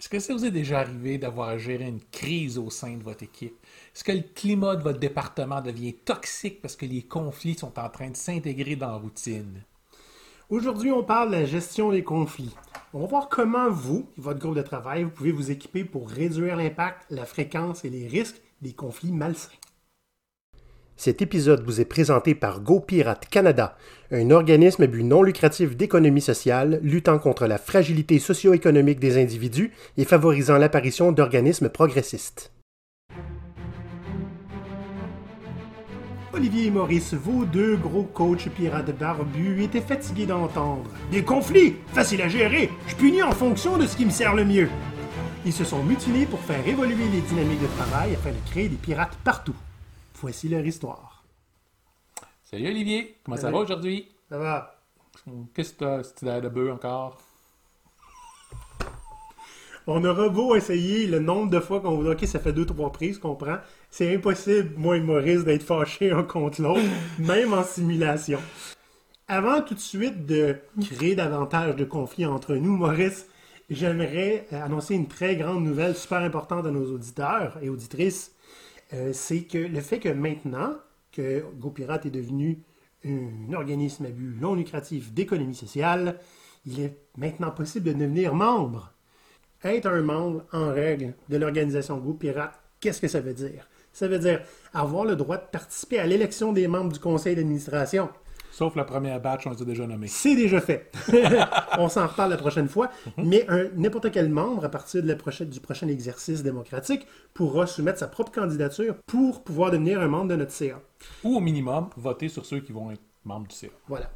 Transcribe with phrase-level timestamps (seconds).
[0.00, 3.02] Est-ce que ça vous est déjà arrivé d'avoir à gérer une crise au sein de
[3.02, 3.54] votre équipe?
[3.94, 7.90] Est-ce que le climat de votre département devient toxique parce que les conflits sont en
[7.90, 9.62] train de s'intégrer dans la routine?
[10.48, 12.56] Aujourd'hui, on parle de la gestion des conflits.
[12.94, 16.08] On va voir comment vous et votre groupe de travail, vous pouvez vous équiper pour
[16.08, 19.50] réduire l'impact, la fréquence et les risques des conflits malsains.
[21.02, 23.74] Cet épisode vous est présenté par GoPirate Canada,
[24.12, 29.72] un organisme à but non lucratif d'économie sociale luttant contre la fragilité socio-économique des individus
[29.96, 32.52] et favorisant l'apparition d'organismes progressistes.
[36.34, 40.90] Olivier et Maurice, vos deux gros coachs pirates barbus, étaient fatigués d'entendre.
[41.10, 44.44] Des conflits Facile à gérer Je punis en fonction de ce qui me sert le
[44.44, 44.68] mieux
[45.46, 48.76] Ils se sont mutinés pour faire évoluer les dynamiques de travail afin de créer des
[48.76, 49.56] pirates partout.
[50.20, 51.24] Voici leur histoire.
[52.42, 54.06] Salut Olivier, comment ça va aujourd'hui?
[54.28, 54.78] Ça va
[55.54, 57.18] Qu'est-ce que t'as, cette idée de bœuf encore?
[59.86, 62.10] On aura beau essayer le nombre de fois qu'on va.
[62.10, 63.56] Ok, ça fait deux, trois prises qu'on prend.
[63.88, 66.82] C'est impossible, moi et Maurice, d'être fâchés un contre l'autre,
[67.18, 68.40] même en simulation.
[69.26, 73.26] Avant tout de suite de créer davantage de conflits entre nous, Maurice,
[73.70, 78.32] j'aimerais euh, annoncer une très grande nouvelle super importante à nos auditeurs et auditrices.
[78.92, 80.74] Euh, c'est que le fait que maintenant
[81.12, 82.62] que GoPirate est devenu
[83.04, 86.18] un organisme à but non lucratif d'économie sociale,
[86.66, 88.92] il est maintenant possible de devenir membre.
[89.64, 93.68] Être un membre en règle de l'organisation GoPirate, qu'est-ce que ça veut dire?
[93.92, 98.08] Ça veut dire avoir le droit de participer à l'élection des membres du conseil d'administration.
[98.52, 100.06] Sauf la première batch, on les a déjà nommés.
[100.08, 100.90] C'est déjà fait.
[101.78, 102.90] On s'en reparle la prochaine fois.
[103.16, 107.66] Mais un- n'importe quel membre, à partir de la prochaine- du prochain exercice démocratique, pourra
[107.66, 110.80] soumettre sa propre candidature pour pouvoir devenir un membre de notre CA.
[111.24, 113.68] Ou au minimum, voter sur ceux qui vont être membres du CA.
[113.88, 114.10] Voilà.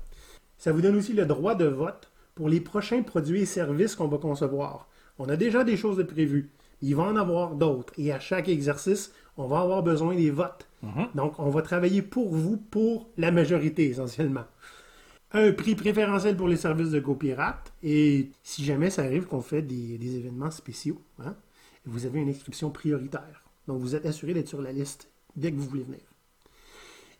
[0.58, 4.08] Ça vous donne aussi le droit de vote pour les prochains produits et services qu'on
[4.08, 4.88] va concevoir.
[5.18, 6.50] On a déjà des choses de prévues.
[6.82, 7.92] Il va en avoir d'autres.
[7.98, 10.68] Et à chaque exercice, on va avoir besoin des votes.
[11.14, 14.44] Donc, on va travailler pour vous, pour la majorité essentiellement.
[15.32, 17.72] Un prix préférentiel pour les services de GoPirate.
[17.82, 21.34] Et si jamais ça arrive qu'on fait des, des événements spéciaux, hein,
[21.86, 23.42] vous avez une inscription prioritaire.
[23.66, 26.00] Donc, vous êtes assuré d'être sur la liste dès que vous voulez venir.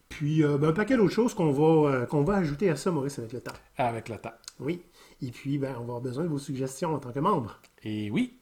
[0.09, 2.91] Puis, euh, ben, un paquet d'autres choses qu'on va, euh, qu'on va ajouter à ça,
[2.91, 3.53] Maurice, avec le temps.
[3.77, 4.35] Avec le temps.
[4.61, 4.83] Oui.
[5.23, 7.61] Et puis, ben, on va avoir besoin de vos suggestions en tant que membre.
[7.83, 8.39] Et oui,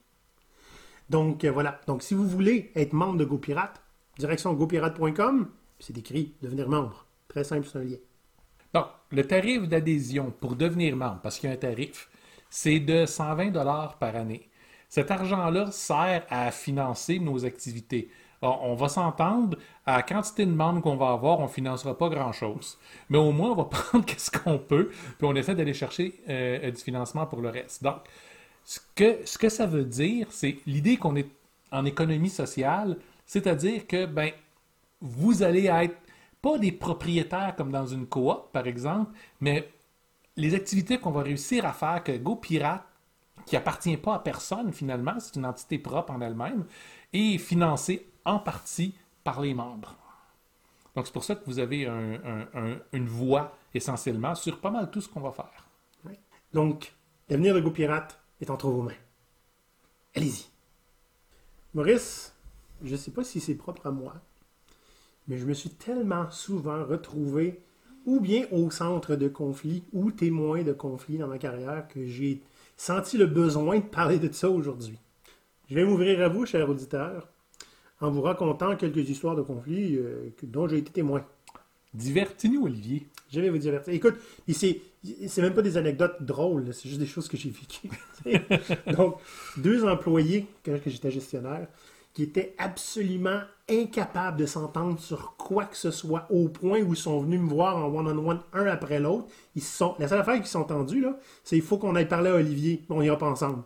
[1.12, 1.78] Donc, euh, voilà.
[1.86, 3.82] Donc, si vous voulez être membre de GoPirate,
[4.18, 5.46] direction gopirate.com,
[5.78, 7.06] c'est écrit devenir membre.
[7.28, 7.98] Très simple, c'est un lien.
[8.72, 12.08] Donc, le tarif d'adhésion pour devenir membre, parce qu'il y a un tarif,
[12.48, 14.48] c'est de 120 dollars par année.
[14.88, 18.08] Cet argent-là sert à financer nos activités.
[18.40, 22.08] On va s'entendre, à la quantité de membres qu'on va avoir, on ne financera pas
[22.08, 22.78] grand-chose.
[23.10, 26.70] Mais au moins, on va prendre ce qu'on peut, puis on essaie d'aller chercher euh,
[26.70, 27.82] du financement pour le reste.
[27.82, 27.98] Donc,
[28.64, 28.80] ce
[29.38, 31.28] que, ça veut dire, c'est l'idée qu'on est
[31.70, 34.30] en économie sociale, c'est-à-dire que, ben,
[35.00, 35.96] vous allez être
[36.40, 39.68] pas des propriétaires comme dans une coop, par exemple, mais
[40.36, 42.84] les activités qu'on va réussir à faire que GoPirate,
[43.46, 46.64] qui appartient pas à personne finalement, c'est une entité propre en elle-même,
[47.12, 48.94] est financée en partie
[49.24, 49.96] par les membres.
[50.94, 54.70] Donc c'est pour ça que vous avez un- un- un- une voix essentiellement sur pas
[54.70, 55.66] mal tout ce qu'on va faire.
[56.52, 56.92] Donc,
[57.30, 58.92] l'avenir de GoPirate est entre vos mains.
[60.14, 60.46] Allez-y.
[61.74, 62.34] Maurice,
[62.82, 64.14] je ne sais pas si c'est propre à moi,
[65.28, 67.62] mais je me suis tellement souvent retrouvé
[68.04, 72.42] ou bien au centre de conflits ou témoin de conflits dans ma carrière que j'ai
[72.76, 74.98] senti le besoin de parler de ça aujourd'hui.
[75.70, 77.28] Je vais m'ouvrir à vous, chers auditeurs,
[78.00, 81.24] en vous racontant quelques histoires de conflits euh, dont j'ai été témoin.
[81.94, 83.06] Divertis-nous, Olivier.
[83.32, 83.94] Je vais vous divertir.
[83.94, 84.16] Écoute,
[84.52, 84.80] c'est,
[85.38, 87.90] même pas des anecdotes drôles, c'est juste des choses que j'ai vécues.
[88.96, 89.16] Donc,
[89.56, 91.66] deux employés, quand j'étais gestionnaire,
[92.12, 93.40] qui étaient absolument
[93.70, 97.48] incapables de s'entendre sur quoi que ce soit, au point où ils sont venus me
[97.48, 99.28] voir en one-on-one, un après l'autre.
[99.58, 102.34] Sont, la seule affaire qu'ils sont entendus, là, c'est il faut qu'on aille parler à
[102.34, 103.62] Olivier, on ira pas ensemble.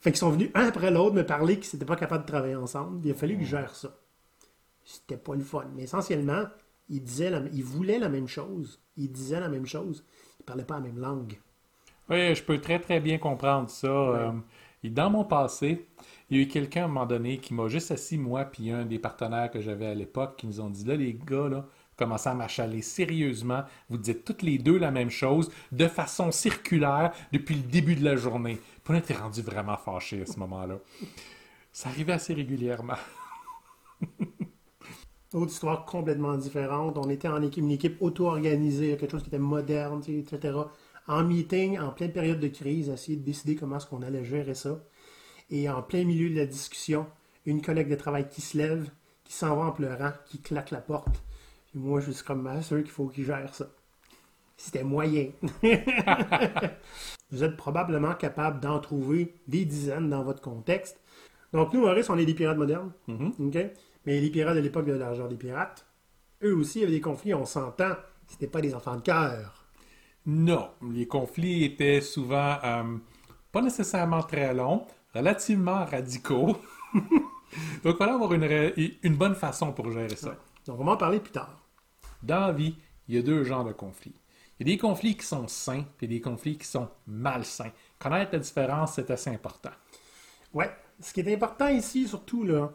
[0.00, 2.56] Fait qu'ils sont venus un après l'autre me parler qu'ils n'étaient pas capables de travailler
[2.56, 3.00] ensemble.
[3.02, 3.96] Il a fallu que je gère ça.
[4.84, 5.64] C'était pas le fun.
[5.74, 6.44] Mais essentiellement,
[6.88, 8.80] ils disaient la- ils voulaient la même chose.
[8.96, 10.04] Ils disaient la même chose.
[10.40, 11.38] Ils parlaient pas la même langue.
[12.08, 13.88] Oui, je peux très très bien comprendre ça.
[13.88, 14.32] Euh,
[14.84, 15.86] et dans mon passé,
[16.30, 18.70] il y a eu quelqu'un à un moment donné qui m'a juste assis, moi, puis
[18.70, 21.66] un des partenaires que j'avais à l'époque, qui nous ont dit là, les gars, là,
[21.96, 23.64] commencez à m'achaler sérieusement.
[23.90, 28.04] Vous dites toutes les deux la même chose, de façon circulaire, depuis le début de
[28.04, 28.60] la journée.
[28.84, 30.78] Puis on était rendus vraiment fâchés à ce moment-là.
[31.72, 32.94] Ça arrivait assez régulièrement.
[35.36, 36.96] Autre histoire complètement différente.
[36.96, 40.56] On était en équipe, une équipe auto-organisée, quelque chose qui était moderne, etc.
[41.08, 44.54] En meeting, en pleine période de crise, essayer de décider comment est-ce qu'on allait gérer
[44.54, 44.82] ça.
[45.50, 47.06] et en plein milieu de la discussion,
[47.44, 48.88] une collègue de travail qui se lève,
[49.24, 51.22] qui s'en va en pleurant, qui claque la porte.
[51.70, 53.66] Puis moi, je suis comme master qu'il faut qu'il gère ça.
[54.56, 55.32] C'était moyen.
[57.30, 60.98] Vous êtes probablement capable d'en trouver des dizaines dans votre contexte.
[61.52, 62.92] Donc, nous, Maurice, on est des pirates modernes.
[63.38, 63.58] OK?
[64.06, 65.84] Mais les pirates de l'époque de l'argent des pirates,
[66.42, 67.96] eux aussi avaient des conflits, on s'entend.
[68.28, 69.66] C'était pas des enfants de cœur.
[70.24, 72.96] Non, les conflits étaient souvent euh,
[73.52, 76.56] pas nécessairement très longs, relativement radicaux.
[77.84, 80.36] Donc, il fallait avoir une bonne façon pour gérer ça.
[80.66, 81.56] Donc, on va en parler plus tard.
[82.22, 82.76] Dans la vie,
[83.08, 84.16] il y a deux genres de conflits.
[84.58, 87.70] Il y a des conflits qui sont sains et des conflits qui sont malsains.
[87.98, 89.70] Connaître la différence, c'est assez important.
[90.52, 90.70] Ouais.
[91.00, 92.72] Ce qui est important ici, surtout, là,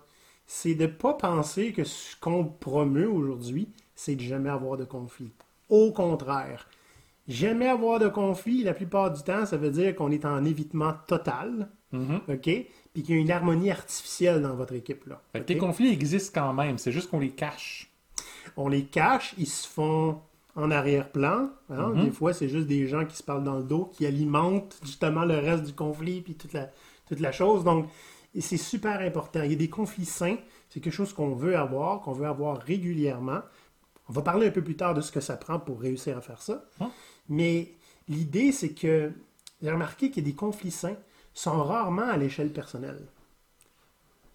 [0.54, 4.84] c'est de ne pas penser que ce qu'on promeut aujourd'hui, c'est de jamais avoir de
[4.84, 5.32] conflit.
[5.70, 6.68] Au contraire.
[7.30, 10.94] Jamais avoir de conflit, la plupart du temps, ça veut dire qu'on est en évitement
[11.08, 12.20] total, Mhm.
[12.30, 12.44] OK?
[12.94, 15.22] Puis qu'il y a une harmonie artificielle dans votre équipe, là.
[15.32, 15.50] Fait que OK?
[15.50, 17.90] Les conflits existent quand même, c'est juste qu'on les cache.
[18.58, 20.20] On les cache, ils se font
[20.58, 21.50] en arrière-plan.
[21.70, 21.90] hein.
[21.96, 22.04] Mhm.
[22.06, 25.24] Des fois, c'est juste des gens qui se parlent dans le dos, qui alimentent justement
[25.24, 26.70] le reste du conflit, puis toute la,
[27.08, 27.64] toute la chose.
[27.64, 27.88] Donc,
[28.34, 29.44] et c'est super important.
[29.44, 30.38] Il y a des conflits sains.
[30.70, 33.40] C'est quelque chose qu'on veut avoir, qu'on veut avoir régulièrement.
[34.08, 36.22] On va parler un peu plus tard de ce que ça prend pour réussir à
[36.22, 36.66] faire ça.
[37.28, 37.74] Mais
[38.08, 39.12] l'idée, c'est que
[39.62, 40.96] j'ai remarqué que des conflits sains
[41.34, 43.06] sont rarement à l'échelle personnelle.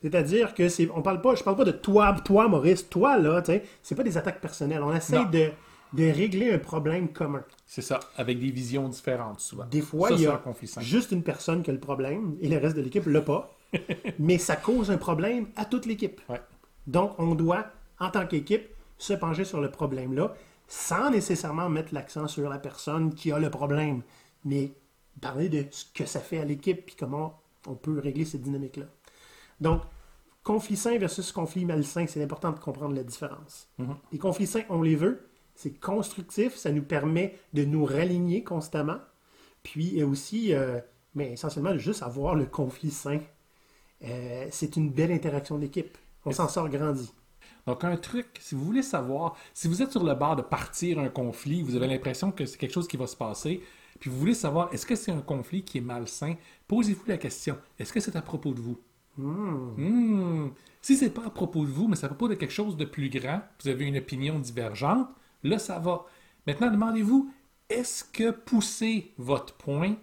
[0.03, 3.41] C'est-à-dire que c'est, on parle pas, je parle pas de toi, toi Maurice, toi là,
[3.43, 4.83] tu sais, c'est pas des attaques personnelles.
[4.83, 5.51] On essaie de,
[5.95, 7.43] de régler un problème commun.
[7.67, 9.65] C'est ça, avec des visions différentes souvent.
[9.67, 12.49] Des fois, Ça, il y a un juste une personne qui a le problème et
[12.49, 13.56] le reste de l'équipe l'a pas.
[14.19, 16.21] mais ça cause un problème à toute l'équipe.
[16.29, 16.41] Ouais.
[16.87, 17.67] Donc, on doit,
[17.99, 18.69] en tant qu'équipe,
[18.99, 20.35] se pencher sur le problème-là,
[20.69, 24.03] sans nécessairement mettre l'accent sur la personne qui a le problème,
[24.45, 24.73] mais
[25.21, 28.87] parler de ce que ça fait à l'équipe et comment on peut régler cette dynamique-là.
[29.61, 29.83] Donc,
[30.43, 33.69] conflit sain versus conflit malsain, c'est important de comprendre la différence.
[33.79, 33.97] Mhm.
[34.13, 38.99] Les conflits sains, on les veut, c'est constructif, ça nous permet de nous raligner constamment,
[39.63, 40.79] puis euh, aussi, euh,
[41.15, 43.19] mais essentiellement, de juste avoir le conflit sain.
[44.05, 45.97] Euh, c'est une belle interaction d'équipe.
[46.25, 47.13] On s'en sort grandi.
[47.67, 50.99] Donc, un truc, si vous voulez savoir, si vous êtes sur le bord de partir
[50.99, 53.63] un conflit, vous avez l'impression que c'est quelque chose qui va se passer,
[53.99, 56.35] puis vous voulez savoir, est-ce que c'est un conflit qui est malsain,
[56.69, 58.79] posez-vous la question, est-ce que c'est à propos de vous?
[59.17, 60.51] Hmm.
[60.83, 62.85] Si c'est pas à propos de vous, mais c'est à propos de quelque chose de
[62.85, 65.09] plus grand, vous avez une opinion divergente,
[65.43, 66.05] là, ça va.
[66.47, 67.33] Maintenant, demandez-vous,
[67.69, 69.97] est-ce que pousser votre point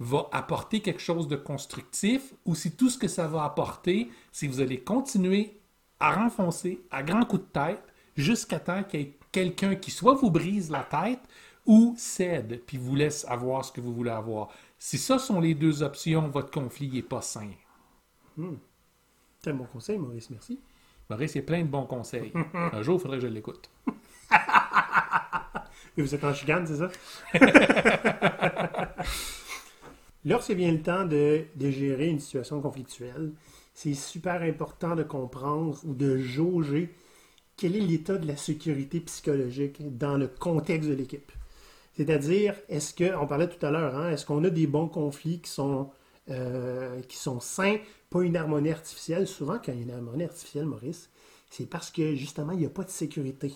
[0.00, 4.46] va apporter quelque chose de constructif ou si tout ce que ça va apporter, c'est
[4.46, 5.58] que vous allez continuer
[6.00, 7.82] à renfoncer à grands coups de tête
[8.16, 11.20] jusqu'à temps qu'il y ait quelqu'un qui soit vous brise la tête
[11.66, 14.48] ou cède puis vous laisse avoir ce que vous voulez avoir.
[14.78, 17.50] Si ça sont les deux options, votre conflit n'est pas sain.
[19.40, 20.60] C'est un bon conseil, Maurice, merci.
[21.10, 22.32] Maurice, il y a plein de bons conseils.
[22.54, 23.70] Un jour, il faudrait que je l'écoute.
[25.96, 26.88] Et vous êtes en chicane, c'est ça?
[30.24, 33.32] Lorsque vient le temps de, gérer une situation conflictuelle,
[33.74, 36.94] c'est super important de comprendre ou de jauger
[37.56, 41.32] quel est l'état de la sécurité psychologique dans le contexte de l'équipe.
[41.96, 45.40] C'est-à-dire, est-ce que, on parlait tout à l'heure, hein, est-ce qu'on a des bons conflits
[45.40, 45.90] qui sont,
[46.30, 47.78] euh, qui sont sains,
[48.10, 49.26] pas une harmonie artificielle?
[49.26, 51.10] Souvent, quand il y a une harmonie artificielle, Maurice,
[51.50, 53.52] c'est parce que justement, il n'y a pas de sécurité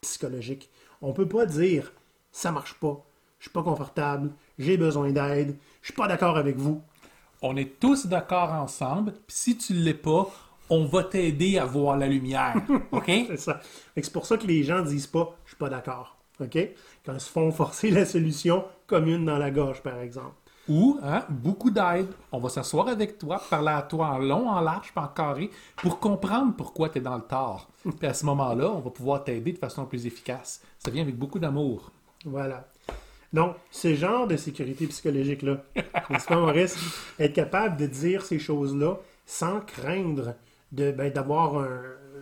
[0.00, 0.70] psychologique.
[1.02, 1.92] On peut pas dire
[2.32, 3.04] ça marche pas,
[3.38, 6.82] je suis pas confortable, j'ai besoin d'aide, je suis pas d'accord avec vous.
[7.42, 10.28] On est tous d'accord ensemble, puis si tu ne l'es pas,
[10.70, 12.56] on va t'aider à voir la lumière.
[12.92, 13.06] OK?
[13.06, 13.60] C'est ça.
[13.96, 16.16] C'est pour ça que les gens disent pas je suis pas d'accord.
[16.40, 16.58] OK?
[17.04, 20.34] Quand ils se font forcer la solution commune dans la gorge, par exemple.
[20.68, 22.08] Ou, hein, beaucoup d'aide.
[22.30, 25.50] On va s'asseoir avec toi, parler à toi en long, en large, puis en carré,
[25.76, 27.70] pour comprendre pourquoi tu es dans le tort.
[27.98, 30.60] Puis à ce moment-là, on va pouvoir t'aider de façon plus efficace.
[30.78, 31.90] Ça vient avec beaucoup d'amour.
[32.26, 32.68] Voilà.
[33.32, 35.62] Donc, ce genre de sécurité psychologique-là,
[36.10, 36.76] n'est-ce pas, Maurice?
[37.18, 40.34] Être capable de dire ces choses-là sans craindre
[40.72, 41.66] de, ben, d'avoir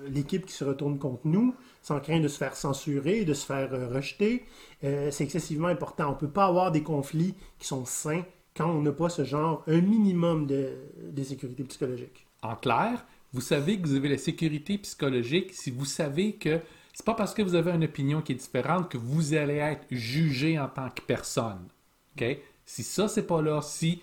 [0.08, 3.72] l'équipe qui se retourne contre nous, sans craindre de se faire censurer, de se faire
[3.72, 4.44] euh, rejeter,
[4.84, 6.08] euh, c'est excessivement important.
[6.08, 8.24] On ne peut pas avoir des conflits qui sont sains
[8.56, 10.72] quand on n'a pas ce genre, un minimum de,
[11.10, 12.26] de sécurité psychologique.
[12.42, 16.60] En clair, vous savez que vous avez la sécurité psychologique si vous savez que
[16.96, 19.86] c'est pas parce que vous avez une opinion qui est différente que vous allez être
[19.90, 21.68] jugé en tant que personne.
[22.16, 22.24] OK?
[22.64, 24.00] Si ça, c'est pas là, si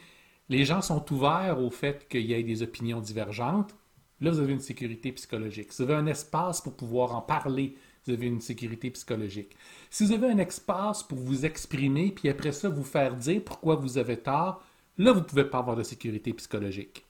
[0.48, 3.76] les gens sont ouverts au fait qu'il y ait des opinions divergentes,
[4.22, 5.72] là, vous avez une sécurité psychologique.
[5.72, 9.58] Si vous avez un espace pour pouvoir en parler, vous avez une sécurité psychologique.
[9.90, 13.74] Si vous avez un espace pour vous exprimer, puis après ça, vous faire dire pourquoi
[13.74, 14.64] vous avez tort,
[15.00, 17.04] là, vous ne pouvez pas avoir de sécurité psychologique.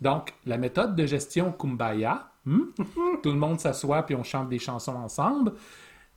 [0.00, 2.72] Donc, la méthode de gestion Kumbaya, hmm,
[3.22, 5.52] tout le monde s'assoit puis on chante des chansons ensemble,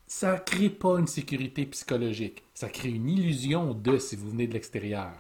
[0.08, 2.44] ça crée pas une sécurité psychologique.
[2.54, 5.12] Ça crée une illusion de si vous venez de l'extérieur.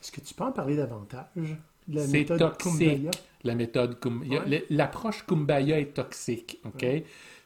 [0.00, 1.56] Est-ce que tu peux en parler davantage
[1.88, 2.88] la C'est méthode toxique.
[2.88, 3.10] Kumbaya?
[3.44, 4.44] La méthode Kumbaya.
[4.44, 4.64] Ouais.
[4.70, 6.60] L'approche Kumbaya est toxique.
[6.64, 6.84] OK?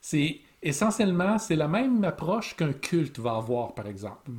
[0.01, 4.31] C'est essentiellement, c'est la même approche qu'un culte va avoir, par exemple.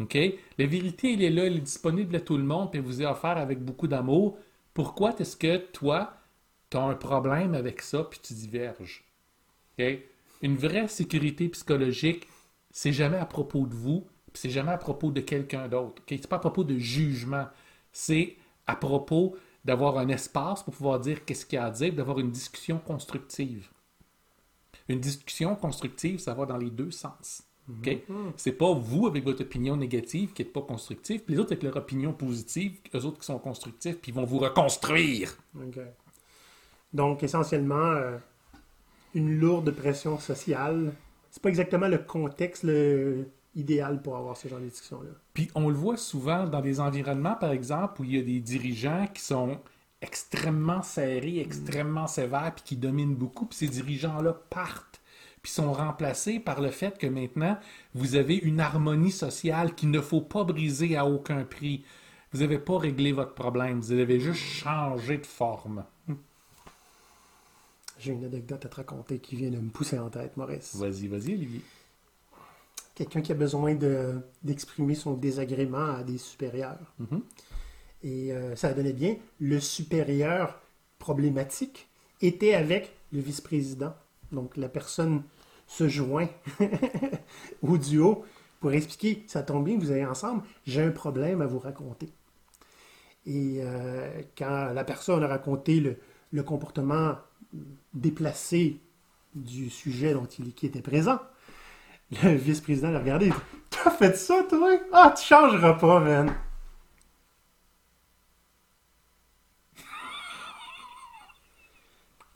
[0.00, 0.18] OK?
[0.58, 3.02] La vérité, elle est là, elle est disponible à tout le monde, puis elle vous
[3.02, 4.38] est offerte avec beaucoup d'amour.
[4.74, 6.17] Pourquoi est-ce que toi,
[6.70, 9.04] tu as un problème avec ça, puis tu diverges?
[10.42, 12.26] Une vraie sécurité psychologique,
[12.70, 16.02] c'est jamais à propos de vous, puis c'est jamais à propos de quelqu'un d'autre.
[16.02, 16.06] OK?
[16.08, 17.46] C'est pas à propos de jugement.
[17.92, 21.92] C'est à propos d'avoir un espace pour pouvoir dire qu'est-ce qu'il y a à dire,
[21.92, 23.68] d'avoir une discussion constructive.
[24.88, 27.42] Une discussion constructive, ça va dans les deux sens.
[27.68, 27.98] OK?
[28.36, 31.64] C'est pas vous avec votre opinion négative qui n'êtes pas constructif, puis les autres avec
[31.64, 35.36] leur opinion positive, eux autres qui sont constructifs, puis ils vont vous reconstruire.
[36.92, 38.16] Donc, essentiellement, euh,
[39.14, 40.92] une lourde pression sociale.
[41.30, 45.10] C'est pas exactement le contexte le- idéal pour avoir ce genre de discussion-là.
[45.34, 48.40] Puis on le voit souvent dans des environnements, par exemple, où il y a des
[48.40, 49.58] dirigeants qui sont
[50.00, 55.00] extrêmement serrés, extrêmement sévères, puis qui dominent beaucoup, puis ces dirigeants-là partent,
[55.42, 57.58] puis sont remplacés par le fait que maintenant,
[57.94, 61.84] vous avez une harmonie sociale qu'il ne faut pas briser à aucun prix.
[62.32, 65.84] Vous n'avez pas réglé votre problème, vous avez juste changé de forme.
[67.98, 70.76] J'ai une anecdote à te raconter qui vient de me pousser en tête, Maurice.
[70.76, 71.60] Vas-y, vas-y, Olivier.
[72.94, 76.78] Quelqu'un qui a besoin de- d'exprimer son désagrément à des supérieurs.
[76.98, 77.22] Mhm.
[78.04, 79.16] Et euh, ça donnait bien.
[79.40, 80.60] Le supérieur
[80.98, 81.88] problématique
[82.20, 83.94] était avec le vice-président.
[84.32, 85.22] Donc la personne
[85.66, 86.28] se joint
[87.62, 88.24] au duo
[88.60, 92.08] pour expliquer, ça tombe bien, vous allez ensemble, j'ai un problème à vous raconter.
[93.26, 95.96] Et euh, quand la personne a raconté le,
[96.32, 97.16] le comportement
[98.00, 98.80] déplacé
[99.34, 101.18] du sujet dont il était présent,
[102.22, 103.36] le vice-président l'a regardé et dit
[103.70, 104.78] T'as fait ça, toi?
[104.92, 106.34] Ah, tu changeras pas, man.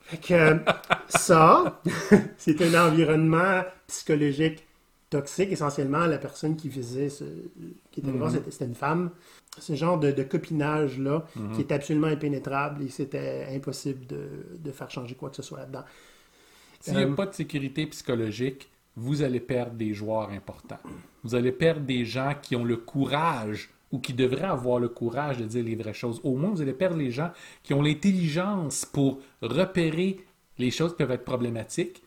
[0.00, 0.60] Fait que
[1.08, 1.80] ça,
[2.36, 4.66] c'est un environnement psychologique
[5.12, 5.50] toxique.
[5.52, 7.24] Essentiellement, la personne qui faisait ce,
[7.90, 9.10] qui était voir, c'était c'était une femme.
[9.58, 14.22] Ce genre de, de copinage-là, qui est absolument impénétrable et c'était impossible de,
[14.66, 15.84] de faire changer quoi que ce soit là-dedans.
[16.80, 20.80] S'il n'y a Euh, pas de sécurité psychologique, vous allez perdre des joueurs importants.
[21.22, 25.36] Vous allez perdre des gens qui ont le courage ou qui devraient avoir le courage
[25.38, 26.18] de dire les vraies choses.
[26.24, 27.30] Au moins, vous allez perdre les gens
[27.62, 30.10] qui ont l'intelligence pour repérer
[30.58, 32.01] les choses qui peuvent être problématiques,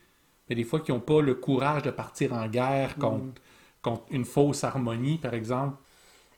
[0.50, 3.42] mais des fois qui n'ont pas le courage de partir en guerre contre,
[3.82, 5.78] contre une fausse harmonie, par exemple.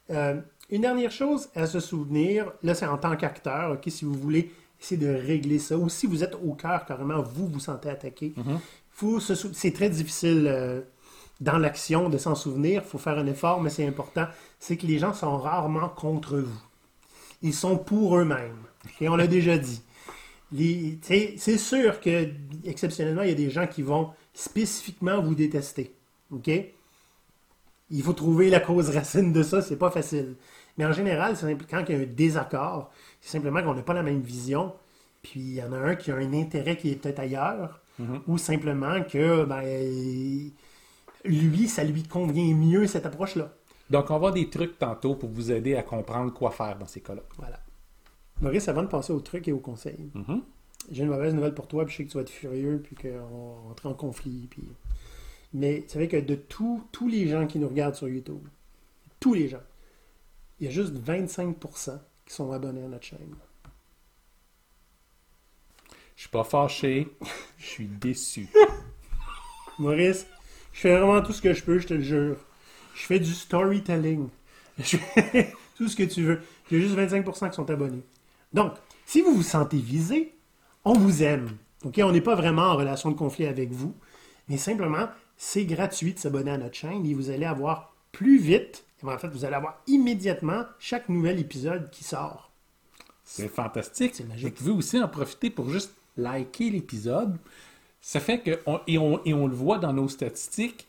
[0.10, 4.14] Euh, une dernière chose à se souvenir, là c'est en tant qu'acteur, ok, si vous
[4.14, 7.90] voulez essayer de régler ça, ou si vous êtes au cœur carrément, vous vous sentez
[7.90, 8.34] attaqué,
[9.36, 10.82] sou- c'est très difficile euh,
[11.42, 14.26] dans l'action de s'en souvenir, il faut faire un effort, mais c'est important,
[14.60, 16.62] c'est que les gens sont rarement contre vous.
[17.42, 18.58] Ils sont pour eux-mêmes.
[19.00, 19.82] Et on l'a déjà dit.
[20.56, 22.30] C'est sûr que,
[22.66, 25.94] exceptionnellement, il y a des gens qui vont spécifiquement vous détester.
[26.32, 26.50] OK?
[27.90, 30.36] Il faut trouver la cause racine de ça, c'est pas facile.
[30.78, 31.36] Mais en général,
[31.70, 34.74] quand il y a un désaccord, c'est simplement qu'on n'a pas la même vision,
[35.24, 37.82] puis il y en a un qui a un intérêt qui est peut-être ailleurs,
[38.28, 39.64] ou simplement que ben,
[41.26, 43.52] lui, ça lui convient mieux cette approche-là.
[43.90, 46.88] Donc, on va avoir des trucs tantôt pour vous aider à comprendre quoi faire dans
[46.88, 47.22] ces cas-là.
[47.38, 47.60] Voilà.
[48.42, 50.42] Maurice, avant de passer aux trucs et aux conseils, Mhm.
[50.92, 52.96] j'ai une mauvaise nouvelle pour toi, puis je sais que tu vas être furieux, puis
[52.96, 54.48] qu'on va entrer en conflit.
[54.50, 54.64] Puis...
[55.54, 58.46] Mais c'est vrai que de tous tous les gens qui nous regardent sur YouTube,
[59.20, 59.64] tous les gens,
[60.60, 63.36] il y a juste 25% qui sont abonnés à notre chaîne.
[66.16, 67.08] Je suis pas fâché,
[67.58, 68.48] je suis déçu.
[69.80, 70.26] Maurice,
[70.74, 72.38] je fais vraiment tout ce que je peux, je te le jure.
[72.96, 74.30] Je fais du storytelling.
[74.80, 76.40] Je fais tout ce que tu veux.
[76.70, 78.04] J'ai juste 25% qui sont abonnés.
[78.54, 78.74] Donc,
[79.06, 80.34] si vous vous sentez visé,
[80.86, 81.50] on vous aime.
[81.84, 83.96] On n'est pas vraiment en relation de conflit avec vous,
[84.50, 88.84] mais simplement, c'est gratuit de s'abonner à notre chaîne et vous allez avoir plus vite,
[89.04, 92.52] en fait, vous allez avoir immédiatement chaque nouvel épisode qui sort.
[93.24, 94.16] C'est fantastique.
[94.16, 94.56] C'est magique.
[94.58, 97.38] Vous pouvez aussi en profiter pour juste liker l'épisode.
[98.02, 100.88] Ça fait que, on- et, on, et on le voit dans nos statistiques,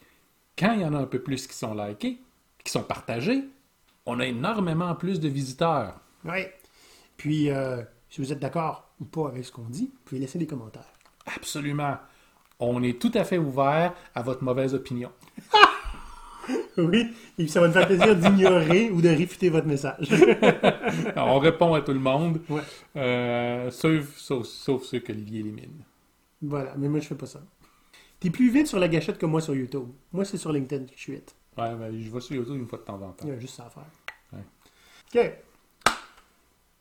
[0.58, 2.18] quand il y en a un peu plus qui sont likés,
[2.64, 3.44] qui sont partagés,
[4.06, 6.00] on a énormément plus de visiteurs.
[6.24, 6.46] Oui.
[7.18, 10.38] Puis, euh, si vous êtes d'accord ou pas avec ce qu'on dit, vous pouvez laisser
[10.38, 10.88] des commentaires.
[11.36, 11.98] Absolument.
[12.58, 15.12] On est tout à fait ouvert à votre mauvaise opinion.
[16.78, 17.00] Oui,
[17.36, 20.08] et puis ça va me faire plaisir d'ignorer ou de réfuter votre message.
[21.16, 22.62] On répond à tout le monde, Ouais.
[22.96, 25.82] euh, sauf, sauf, sauf ceux qu'Olivier élimine.
[26.40, 27.40] Voilà, mais moi je fais pas ça.
[28.20, 29.88] T'es plus vite sur la gâchette que moi sur YouTube.
[30.12, 31.34] Moi c'est sur LinkedIn que je suis vite.
[31.58, 33.24] Ouais, ben, je vais sur YouTube une fois de temps en temps.
[33.24, 33.84] Il y a juste ça à faire.
[34.32, 34.44] Ouais.
[35.26, 35.32] OK.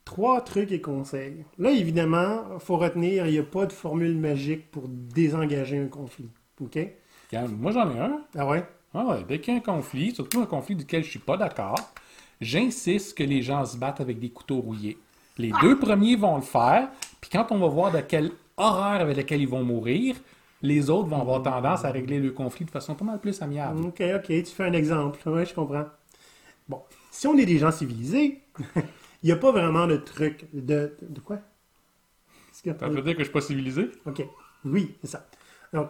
[0.07, 1.43] Trois trucs et conseils.
[1.59, 5.87] Là, évidemment, il faut retenir, il n'y a pas de formule magique pour désengager un
[5.87, 6.29] conflit.
[6.61, 6.79] OK?
[7.33, 8.21] Moi, j'en ai un.
[8.37, 8.65] Ah ouais?
[8.93, 11.35] Ah ouais, dès qu'il y a un conflit, surtout un conflit duquel je suis pas
[11.35, 11.77] d'accord,
[12.39, 14.97] j'insiste que les gens se battent avec des couteaux rouillés.
[15.37, 16.87] Les deux premiers vont le faire,
[17.19, 20.15] puis quand on va voir de quelle horreur avec laquelle ils vont mourir,
[20.61, 23.85] les autres vont avoir tendance à régler le conflit de façon pas mal plus amiable.
[23.87, 25.19] OK, OK, tu fais un exemple.
[25.25, 25.87] Oui, je comprends.
[26.69, 28.39] Bon, si on est des gens civilisés,
[29.23, 30.95] il n'y a pas vraiment de truc de...
[31.01, 31.39] De quoi?
[32.65, 32.75] Y a?
[32.79, 33.89] Ça veut dire que je suis pas civilisé?
[34.05, 34.23] OK.
[34.65, 35.27] Oui, c'est ça.
[35.73, 35.89] Donc,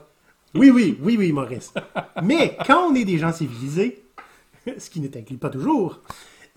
[0.54, 1.74] oui, oui, oui, oui, Maurice.
[2.24, 4.04] Mais quand on est des gens civilisés,
[4.78, 6.02] ce qui ne t'inclut pas toujours,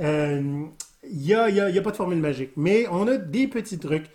[0.00, 0.64] euh,
[1.08, 2.50] il n'y a, il y a- il y a pas de formule magique.
[2.56, 4.06] Mais on a des petits trucs.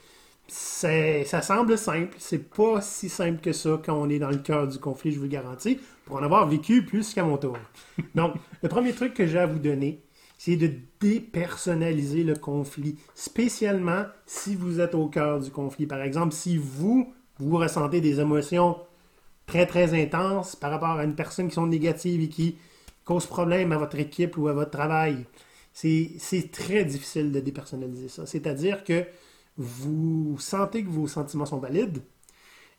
[0.48, 2.16] Ça semble simple.
[2.20, 5.18] C'est pas si simple que ça quand on est dans le cœur du conflit, je
[5.18, 7.58] vous le garantis, pour en avoir vécu plus qu'à mon tour.
[8.14, 10.02] Donc, le premier truc que j'ai à vous donner,
[10.46, 15.88] c'est de dépersonnaliser le conflit, spécialement si vous êtes au cœur du conflit.
[15.88, 18.78] Par exemple, si vous, vous ressentez des émotions
[19.48, 22.60] très, très intenses par rapport à une personne qui sont négatives et qui
[23.06, 25.26] causent problème à votre équipe ou à votre travail,
[25.74, 28.28] c'est très difficile de dépersonnaliser ça.
[28.28, 29.04] C'est-à-dire que
[29.58, 32.04] vous sentez que vos sentiments sont valides,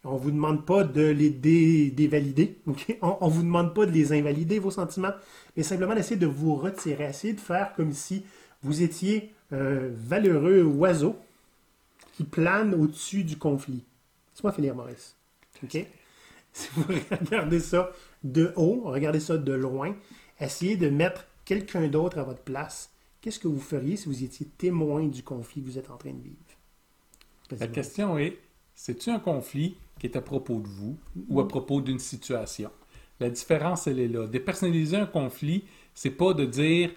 [0.07, 2.59] on ne vous demande pas de les dé- dévalider.
[3.03, 5.13] On ne vous demande pas de les invalider, vos sentiments,
[5.57, 8.25] mais simplement d'essayer de vous retirer, essayer de faire comme si
[8.63, 11.17] vous étiez un valeureux oiseau
[12.15, 13.85] qui plane au-dessus du conflit.
[14.35, 15.15] Laisse-moi finir, Maurice.
[15.63, 15.77] OK?
[16.53, 17.91] Si vous regardez ça
[18.25, 19.95] de haut, regardez ça de loin,
[20.41, 22.91] essayez de mettre quelqu'un d'autre à votre place.
[23.21, 26.13] Qu'est-ce que vous feriez si vous étiez témoin du conflit que vous êtes en train
[26.15, 27.61] de vivre?
[27.61, 28.39] La question est,
[28.75, 32.71] c'est-tu un conflit qui est à propos de vous ou à propos d'une situation?
[33.21, 34.27] La différence, elle est là.
[34.27, 36.91] Dépersonnaliser un conflit, c'est pas de dire,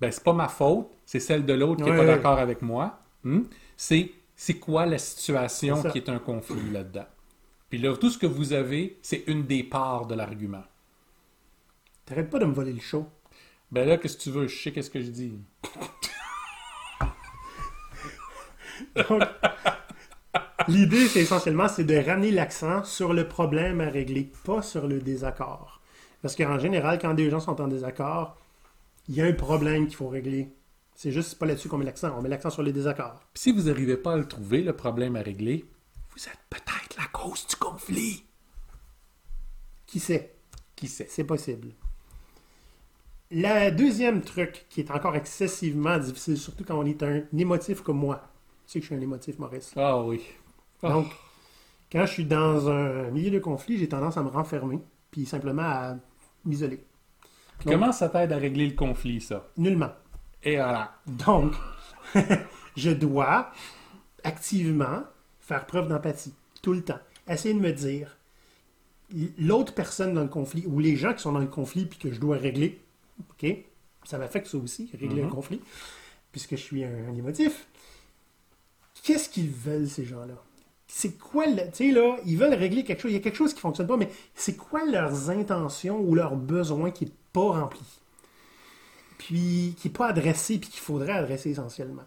[0.00, 2.62] ben, c'est pas ma faute, c'est celle de l'autre qui est Ouais, pas d'accord avec
[2.62, 3.00] moi.
[3.24, 3.42] Hmm?
[3.76, 7.06] C'est, c'est quoi la situation qui est un conflit là-dedans?
[7.70, 10.64] Puis là, tout ce que vous avez, c'est une des parts de l'argument.
[12.04, 13.06] T'arrêtes pas de me voler le show.
[13.70, 14.48] Ben là, qu'est-ce que tu veux?
[14.48, 15.38] Je sais qu'est-ce que je dis.
[18.96, 19.22] Donc,
[20.68, 25.00] l'idée, c'est essentiellement, c'est de ramener l'accent sur le problème à régler, pas sur le
[25.00, 25.80] désaccord.
[26.22, 28.36] Parce qu'en général, quand des gens sont en désaccord,
[29.08, 30.54] il y a un problème qu'il faut régler.
[30.94, 32.14] C'est juste pas là-dessus qu'on met l'accent.
[32.16, 33.24] On met l'accent sur les désaccords.
[33.32, 35.64] Puis si vous n'arrivez pas à le trouver, le problème à régler,
[36.14, 38.24] vous êtes peut-être la cause du conflit.
[39.86, 40.34] Qui sait?
[40.76, 41.06] Qui sait?
[41.08, 41.68] C'est possible.
[43.30, 47.98] Le deuxième truc qui est encore excessivement difficile, surtout quand on est un émotif comme
[47.98, 48.29] moi.
[48.70, 49.72] Tu sais que je suis un émotif, Maurice.
[49.76, 50.22] Ah oui.
[50.84, 50.90] Ah.
[50.90, 51.06] Donc,
[51.90, 54.78] quand je suis dans un milieu de conflit, j'ai tendance à me renfermer,
[55.10, 55.96] puis simplement à
[56.44, 56.76] m'isoler.
[57.64, 59.48] Donc, Comment ça t'aide à régler le conflit, ça?
[59.56, 59.90] Nullement.
[60.44, 60.94] Et voilà.
[61.08, 61.52] Donc,
[62.76, 63.50] je dois
[64.22, 65.02] activement
[65.40, 67.00] faire preuve d'empathie, tout le temps.
[67.26, 68.18] Essayer de me dire,
[69.36, 72.12] l'autre personne dans le conflit, ou les gens qui sont dans le conflit, puis que
[72.12, 72.80] je dois régler,
[73.30, 73.52] OK?
[74.04, 75.26] Ça m'affecte ça aussi, régler Mhm.
[75.26, 75.60] un conflit,
[76.30, 77.66] puisque je suis un, un émotif.
[79.02, 80.34] Qu'est-ce qu'ils veulent, ces gens-là?
[80.86, 83.54] C'est quoi, tu sais, là, ils veulent régler quelque chose, il y a quelque chose
[83.54, 87.80] qui fonctionne pas, mais c'est quoi leurs intentions ou leurs besoins qui n'est pas rempli?
[89.18, 92.02] Puis, qui n'est pas adressé, puis qu'il faudrait adresser essentiellement.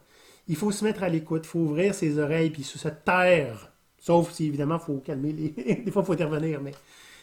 [0.48, 3.72] Il faut se mettre à l'écoute, il faut ouvrir ses oreilles, puis se taire.
[4.00, 5.50] Sauf si, évidemment, il faut calmer les...
[5.84, 6.74] Des fois, il faut intervenir, mais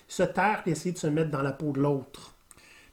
[0.09, 2.35] se taire et essayer de se mettre dans la peau de l'autre.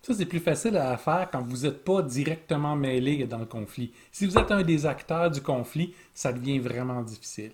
[0.07, 3.91] Ça, c'est plus facile à faire quand vous n'êtes pas directement mêlé dans le conflit.
[4.09, 7.51] Si vous êtes un des acteurs du conflit, ça devient vraiment difficile.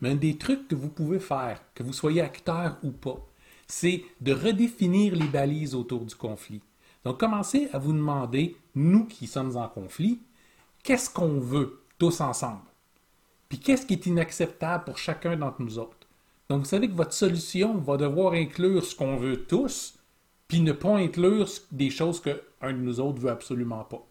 [0.00, 3.18] Mais un des trucs que vous pouvez faire, que vous soyez acteur ou pas,
[3.66, 6.62] c'est de redéfinir les balises autour du conflit.
[7.04, 10.22] Donc, commencez à vous demander, nous qui sommes en conflit,
[10.82, 12.62] qu'est-ce qu'on veut tous ensemble?
[13.50, 16.08] Puis qu'est-ce qui est inacceptable pour chacun d'entre nous autres?
[16.48, 19.98] Donc, vous savez que votre solution va devoir inclure ce qu'on veut tous,
[20.52, 24.06] puis ne pas inclure des choses qu'un de nous autres veut absolument pas.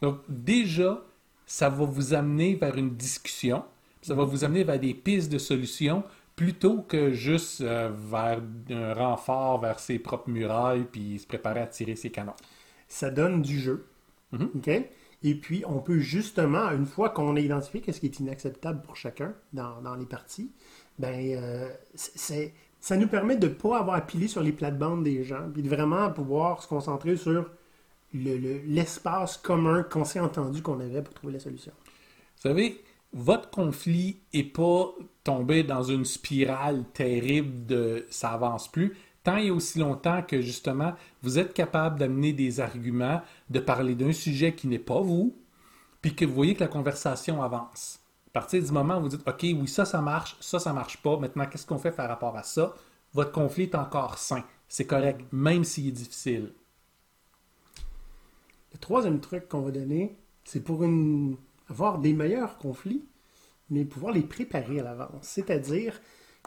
[0.00, 1.02] Donc, déjà,
[1.44, 3.64] ça va vous amener vers une discussion,
[4.00, 6.04] ça va vous amener vers des pistes de solutions
[6.36, 11.66] plutôt que juste euh, vers un renfort vers ses propres murailles puis se préparer à
[11.66, 12.34] tirer ses canons.
[12.86, 13.86] Ça donne du jeu.
[14.30, 14.50] Mhm.
[14.54, 14.70] OK?
[15.24, 18.94] Et puis, on peut justement, une fois qu'on a identifié qu'est-ce qui est inacceptable pour
[18.96, 20.52] chacun dans, dans les parties,
[21.00, 24.52] ben, euh, c'est- c'est ça nous permet de ne pas avoir à piler sur les
[24.52, 27.32] plates-bandes des gens, puis de vraiment pouvoir se concentrer sur
[28.14, 31.72] le- le- l'espace commun qu'on s'est entendu qu'on avait pour trouver la solution.
[32.36, 38.96] Vous savez, votre conflit n'est pas tombé dans une spirale terrible de ça avance plus,
[39.24, 44.12] tant et aussi longtemps que justement vous êtes capable d'amener des arguments, de parler d'un
[44.12, 45.34] sujet qui n'est pas vous,
[46.02, 47.98] puis que vous voyez que la conversation avance.
[48.36, 50.98] À partir du moment où vous dites OK, oui, ça, ça marche, ça, ça marche
[50.98, 52.74] pas, maintenant, qu'est-ce qu'on fait par rapport à ça?
[53.14, 54.44] Votre conflit est encore sain.
[54.68, 56.52] C'est correct, même s'il est difficile.
[58.74, 61.36] Le troisième truc qu'on va donner, c'est pour une-
[61.70, 63.06] avoir des meilleurs conflits,
[63.70, 65.22] mais pouvoir les préparer à l'avance.
[65.22, 65.98] C'est-à-dire,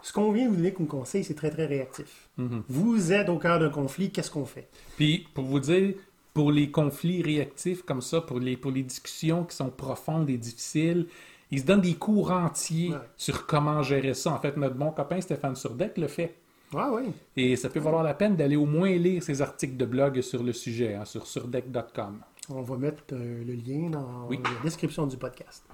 [0.04, 2.28] ce qu'on vient vous donner comme conseil, c'est très, très réactif.
[2.68, 4.68] Vous êtes au cœur d'un conflit, qu'est-ce qu'on fait?
[4.96, 5.94] Puis, pour vous dire,
[6.34, 10.38] pour les conflits réactifs comme ça, pour les, pour les discussions qui sont profondes et
[10.38, 11.08] difficiles,
[11.50, 12.98] ils se donnent des cours entiers Ouais.
[13.16, 14.30] sur comment gérer ça.
[14.32, 16.36] En fait, notre bon copain Stéphane Surdec le fait.
[16.74, 17.12] Ah oui.
[17.36, 20.42] Et ça peut valoir la peine d'aller au moins lire ses articles de blog sur
[20.42, 22.20] le sujet, hein, sur surdeck.com.
[22.48, 24.38] On va mettre euh, le lien dans Oui.
[24.42, 25.64] la description du podcast.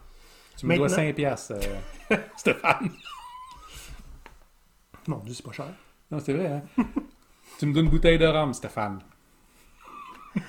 [0.57, 1.53] Tu me dois Maintenant- 5 piastres,
[2.13, 2.91] euh, Stéphane.
[5.09, 5.67] Non, Dieu, c'est pas cher.
[6.11, 6.63] Non, c'est vrai, hein?
[7.59, 9.01] tu me donnes une bouteille de rhum, Stéphane.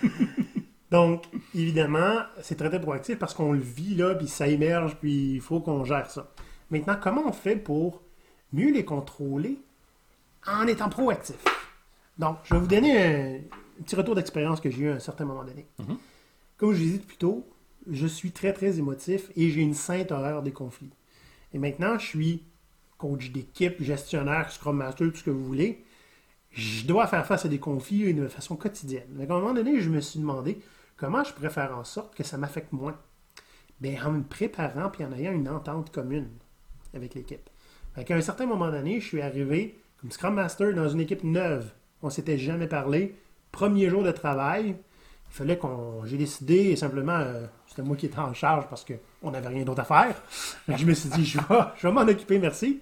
[0.92, 5.34] Donc, évidemment, c'est très, très proactif parce qu'on le vit là, puis ça émerge, puis
[5.36, 6.32] il faut qu'on gère ça.
[6.70, 8.02] Maintenant, comment on fait pour
[8.54, 9.60] mieux les contrôler
[10.46, 11.38] en étant proactif?
[12.18, 13.42] Donc, je vais vous donner
[13.80, 15.68] un petit retour d'expérience que j'ai eu à un certain moment donné.
[15.80, 15.98] Mhm.
[16.58, 17.48] Comme je l'ai dit plus tôt,
[17.90, 20.92] je suis très, très émotif et j'ai une sainte horreur des conflits.
[21.54, 22.44] Et maintenant, je suis
[22.98, 25.84] coach d'équipe, gestionnaire, Scrum Master, tout ce que vous voulez.
[26.52, 29.08] Je dois faire face à des conflits de façon quotidienne.
[29.10, 30.60] Donc, à un moment donné, je me suis demandé
[30.98, 32.98] comment je pourrais faire en sorte que ça m'affecte moins?
[33.80, 36.30] Bien, en me préparant puis en ayant une entente commune
[36.94, 37.50] avec l'équipe.
[38.06, 41.72] Qu'à un certain moment donné, je suis arrivé comme Scrum Master dans une équipe neuve.
[42.02, 43.16] On s'était jamais parlé.
[43.52, 46.06] Premier jour de travail, il fallait qu'on.
[46.06, 49.82] J'ai décidé simplement, euh, c'était moi qui étais en charge parce qu'on n'avait rien d'autre
[49.82, 50.22] à faire.
[50.68, 52.82] Je me suis dit, je vais, je vais m'en occuper, merci.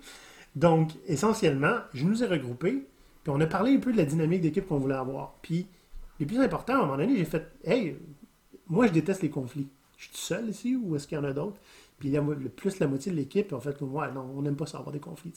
[0.56, 2.86] Donc, essentiellement, je nous ai regroupés,
[3.24, 5.36] puis on a parlé un peu de la dynamique d'équipe qu'on voulait avoir.
[5.42, 5.68] Puis,
[6.20, 7.98] le plus important, à un moment donné, j'ai fait, hey,
[8.68, 9.68] moi, je déteste les conflits.
[9.98, 11.58] Je suis tout seul ici ou est-ce qu'il y en a d'autres?
[12.00, 14.66] Puis, la le plus la moitié de l'équipe, en fait, moi, non, on n'aime pas
[14.66, 15.32] ça avoir des conflits.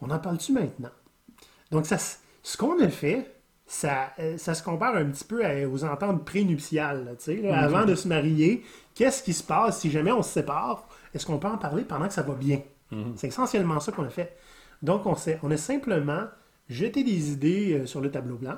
[0.00, 0.90] On en parle-tu maintenant?
[1.70, 3.34] Donc, ça, ce qu'on a fait,
[3.66, 7.04] ça, euh, ça se compare un petit peu à- aux ententes prénuptiales.
[7.04, 7.12] là,
[7.64, 8.62] Avant de se marier,
[8.94, 10.88] qu'est-ce qui se passe si jamais on se sépare?
[11.14, 12.62] Est-ce qu'on peut en parler pendant que ça va bien?
[13.16, 14.34] C'est essentiellement ça qu'on a fait.
[14.82, 16.24] Donc, on, on a simplement
[16.70, 18.56] jeté des idées euh, sur le tableau blanc,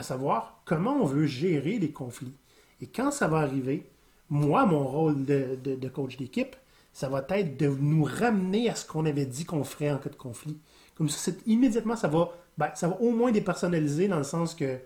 [0.00, 2.32] à savoir comment on veut gérer les conflits.
[2.80, 3.86] Et quand ça va arriver,
[4.30, 6.56] moi, mon rôle de, de- coach d'équipe,
[6.92, 10.08] ça va être de nous ramener à ce qu'on avait dit qu'on ferait en cas
[10.08, 10.58] de conflit.
[10.96, 14.78] Comme ça, immédiatement, ça va, ben, ça va au moins dépersonnaliser dans le sens que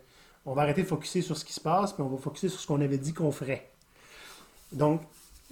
[0.47, 2.61] on va arrêter de focuser sur ce qui se passe, puis on va focuser sur
[2.61, 3.71] ce qu'on avait dit qu'on ferait.
[4.73, 5.01] Donc,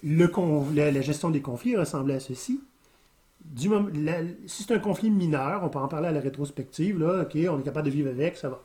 [0.02, 2.60] le con- la, gestion des conflits ressemblait à ceci.
[3.44, 3.68] Du
[4.46, 7.58] si c'est un conflit mineur, on peut en parler à la rétrospective, là, ok, on
[7.60, 8.62] est capable de vivre avec, ça va.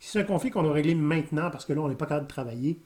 [0.00, 2.26] Si c'est un conflit qu'on doit régler maintenant, parce que là, on n'est pas capable
[2.26, 2.80] de travailler,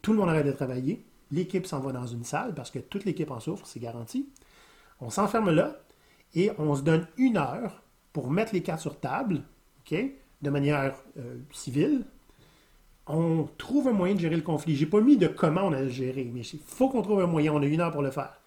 [0.00, 3.04] tout le monde arrête de travailler, l'équipe s'en va dans une salle, parce que toute
[3.04, 4.28] l'équipe en souffre, c'est garanti.
[5.00, 5.80] On s'enferme là,
[6.34, 9.42] et on se donne une heure pour mettre les cartes sur table,
[9.80, 9.98] ok,
[10.40, 12.04] de manière euh, civile.
[13.08, 14.76] On trouve un moyen de gérer le conflit.
[14.76, 17.26] J'ai pas mis de comment on a le gérer, mais il faut qu'on trouve un
[17.26, 17.52] moyen.
[17.52, 18.38] On a une heure pour le faire.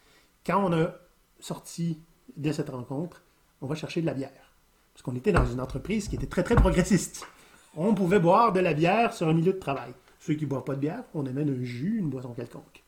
[0.45, 0.93] Quand on a
[1.39, 1.99] sorti
[2.37, 3.23] de cette rencontre,
[3.59, 4.53] on va chercher de la bière.
[4.93, 7.25] Parce qu'on était dans une entreprise qui était très, très progressiste.
[7.75, 9.93] On pouvait boire de la bière sur un milieu de travail.
[10.19, 12.83] Ceux qui ne boivent pas de bière, on amène un jus, une boisson quelconque.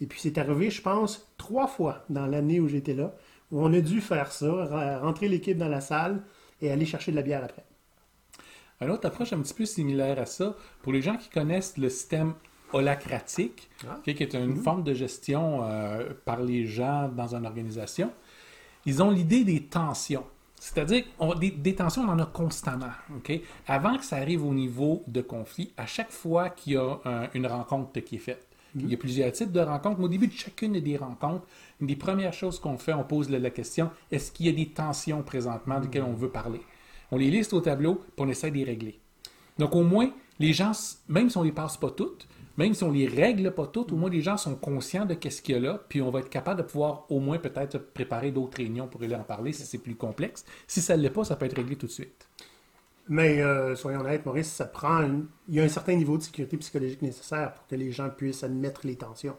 [0.00, 3.14] Et puis c'est arrivé, je pense, trois fois dans l'année où j'étais là,
[3.50, 6.22] où on a dû faire ça, rentrer l'équipe dans la salle
[6.60, 7.64] et aller chercher de la bière après.
[8.80, 11.88] Une autre approche un petit peu similaire à ça, pour les gens qui connaissent le
[11.88, 12.34] système
[12.72, 14.00] holacratique, Ah.
[14.04, 18.12] qui est une forme de gestion euh, par les gens dans une organisation,
[18.84, 20.24] ils ont l'idée des tensions.
[20.74, 22.90] C'est-à-dire, on- des, des tensions, on en a constamment.
[23.68, 27.28] Avant que ça arrive au niveau de conflit, à chaque fois qu'il y a un-
[27.34, 30.26] une rencontre qui est faite, il y a plusieurs types de rencontres, mais au début
[30.26, 31.46] de chacune des rencontres,
[31.80, 34.52] une des premières choses qu'on fait, on pose la, la question est-ce qu'il y a
[34.52, 36.60] des tensions présentement desquelles on veut parler?
[37.12, 38.98] On les liste au tableau, puis on essaie de les régler.
[39.58, 40.72] Donc, au moins, les gens,
[41.08, 42.26] même si on les passe pas toutes,
[42.56, 45.42] même si on les règle pas toutes, au moins les gens sont conscients de qu'est-ce
[45.42, 48.30] qu'il y a là, puis on va être capable de pouvoir au moins peut-être préparer
[48.30, 50.44] d'autres réunions pour aller en parler si c'est plus complexe.
[50.66, 52.28] Si ça ne l'est pas, ça peut être réglé tout de suite.
[53.08, 55.02] Mais euh, soyons honnêtes, Maurice, ça prend.
[55.02, 58.10] une- Il y a un certain niveau de sécurité psychologique nécessaire pour que les gens
[58.10, 59.36] puissent admettre les tensions.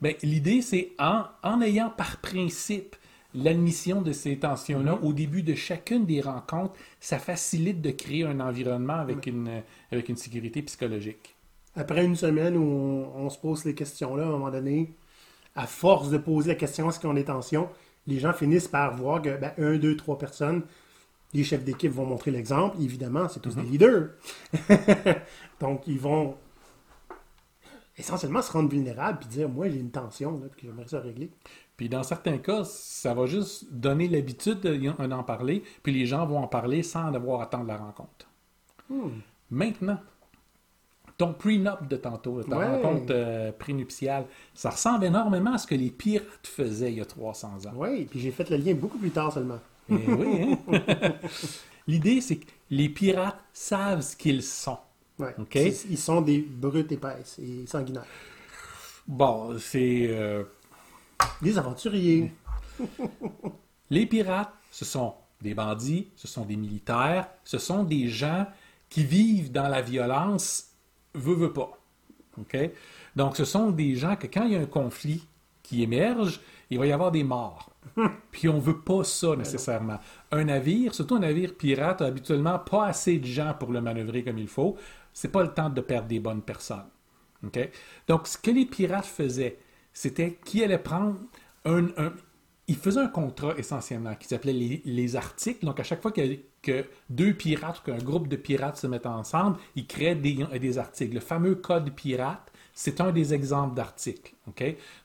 [0.00, 2.96] Ben, l'idée, c'est en, en ayant par principe
[3.34, 8.40] l'admission de ces tensions-là au début de chacune des rencontres, ça facilite de créer un
[8.40, 11.36] environnement avec, une, avec une sécurité psychologique.
[11.76, 14.94] Après une semaine où on, on se pose les questions-là, à un moment donné,
[15.54, 17.68] à force de poser la question est-ce qu'on est tension,
[18.06, 20.62] les gens finissent par voir que ben, un, deux, trois personnes,
[21.32, 22.76] les chefs d'équipe vont montrer l'exemple.
[22.80, 24.10] Évidemment, c'est tous des leaders.
[25.60, 26.36] Donc, ils vont
[27.96, 31.30] essentiellement se rendre vulnérables puis dire Moi, j'ai une tension, là, puis j'aimerais ça régler.
[31.76, 36.38] Puis dans certains cas, ça va juste donner l'habitude d'en parler, puis les gens vont
[36.38, 38.28] en parler sans devoir attendre la rencontre.
[39.50, 39.98] Maintenant,
[41.20, 42.66] ton prenup de tantôt, ta Ouais.
[42.66, 47.04] rencontre euh, prénuptiale, ça ressemble énormément à ce que les pirates faisaient il y a
[47.04, 47.72] 300 ans.
[47.74, 49.58] Oui, puis j'ai fait le lien beaucoup plus tard seulement.
[49.90, 51.12] Eh oui, hein?
[51.86, 54.78] L'idée, c'est que les pirates savent ce qu'ils sont.
[55.18, 55.34] Ouais.
[55.38, 55.54] OK?
[55.56, 58.06] Ils, ils sont des brutes épaisses et sanguinaires.
[59.06, 60.06] Bon, c'est...
[60.08, 60.44] euh,
[61.42, 62.32] Des aventuriers.
[63.90, 68.46] Les pirates, ce sont des bandits, ce sont des militaires, ce sont des gens
[68.88, 70.69] qui vivent dans la violence,
[71.14, 71.78] veut, veut pas.
[72.38, 72.56] OK?
[73.16, 75.26] Donc, ce sont des gens que quand il y a un conflit
[75.62, 77.70] qui émerge, il va y avoir des morts.
[78.30, 79.98] Puis on veut pas ça nécessairement.
[80.30, 84.22] Un navire, surtout un navire pirate, a habituellement pas assez de gens pour le manœuvrer
[84.24, 84.76] comme il faut.
[85.12, 86.86] C'est pas le temps de perdre des bonnes personnes.
[87.44, 87.58] OK?
[88.06, 89.58] Donc, ce que les pirates faisaient,
[89.92, 91.16] c'était qu'ils allaient prendre
[91.64, 92.12] un, un-
[92.68, 95.64] Ils faisaient un contrat essentiellement qui s'appelait les, les articles.
[95.64, 96.22] Donc, à chaque fois que,
[96.62, 100.78] que deux pirates ou qu'un groupe de pirates se mettent ensemble, ils créent des, des
[100.78, 101.14] articles.
[101.14, 104.34] Le fameux code pirate, c'est un des exemples d'articles.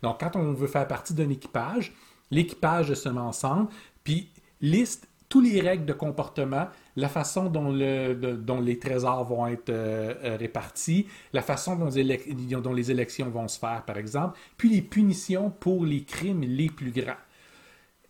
[0.01, 1.93] Donc, quand on veut faire partie d'un équipage,
[2.31, 3.69] l'équipage se met ensemble,
[4.03, 4.29] puis
[4.61, 10.37] liste tous les règles de comportement, la façon dont, les trésors vont être euh, euh,
[10.37, 15.49] répartis, la façon dont dont les élections vont se faire, par exemple, puis les punitions
[15.49, 17.17] pour les crimes les plus grands.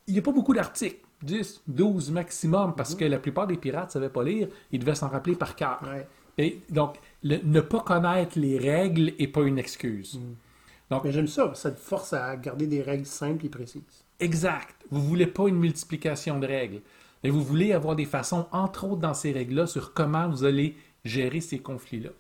[0.08, 3.88] Il n'y a pas beaucoup d'articles, 10, 12 maximum, parce que la plupart des pirates
[3.88, 5.82] ne savaient pas lire, ils devaient s'en rappeler par cœur.
[5.84, 6.08] Ouais.
[6.38, 10.20] Et donc, le- ne pas connaître les règles n'est pas une excuse.
[10.92, 11.52] Mais j'aime ça.
[11.56, 13.82] Ça te force à garder des règles simples et précises.
[14.20, 14.76] Exact.
[14.92, 16.82] Vous voulez pas une multiplication de règles.
[17.24, 20.78] Mais vous voulez avoir des façons, entre autres dans ces règles-là, sur comment vous allez
[21.04, 22.12] gérer ces conflits-là.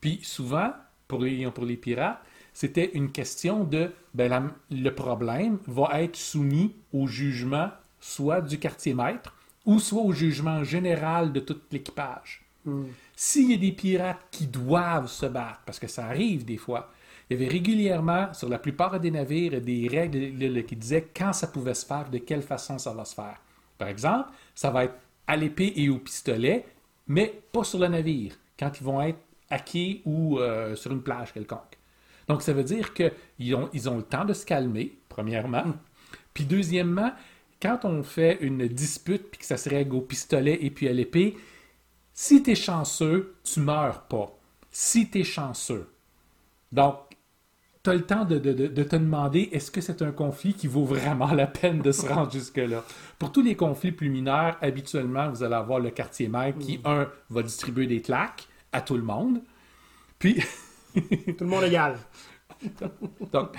[0.00, 0.72] Puis souvent,
[1.06, 2.20] pour les, pour les pirates,
[2.54, 7.68] c'était une question de ben, la- le problème va être soumis au jugement
[8.06, 12.42] soit du quartier maître ou soit au jugement général de tout l'équipage.
[13.16, 16.90] S'il y a des pirates qui doivent se battre, parce que ça arrive des fois,
[17.28, 21.08] il y avait régulièrement, sur la plupart des navires, des règles le- le- qui disaient
[21.16, 23.38] quand ça pouvait se faire, de quelle façon ça va se faire.
[23.78, 24.94] Par exemple, ça va être
[25.26, 26.66] à l'épée et au pistolet,
[27.06, 31.02] mais pas sur le navire, quand ils vont être à quai ou euh, sur une
[31.02, 31.78] plage quelconque.
[32.28, 35.64] Donc, ça veut dire qu'ils ont, ils ont le temps de se calmer, premièrement.
[36.34, 37.12] Puis, deuxièmement,
[37.64, 40.92] quand on fait une dispute puis que ça se règle au pistolet et puis à
[40.92, 41.34] l'épée,
[42.12, 44.36] si tu es chanceux, tu meurs pas.
[44.70, 45.88] Si tu es chanceux.
[46.72, 46.96] Donc,
[47.82, 50.52] tu as le temps de, de- de- de te demander est-ce que c'est un conflit
[50.52, 52.84] qui vaut vraiment la peine de se rendre jusque-là?
[53.18, 57.08] Pour tous les conflits plus mineurs, habituellement, vous allez avoir le quartier maître qui, un,
[57.30, 59.40] va distribuer des claques à tout le monde.
[60.18, 60.42] Puis,
[60.94, 61.98] Tout le monde égal.
[63.32, 63.50] donc,